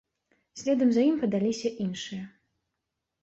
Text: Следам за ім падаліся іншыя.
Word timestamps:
Следам 0.59 0.89
за 0.95 1.01
ім 1.09 1.19
падаліся 1.25 1.69
іншыя. 1.85 2.23